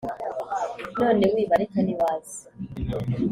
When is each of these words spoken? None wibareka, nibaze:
None 0.99 1.25
wibareka, 1.33 1.79
nibaze: 1.85 2.39